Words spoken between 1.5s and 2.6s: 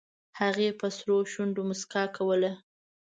موسکا کوله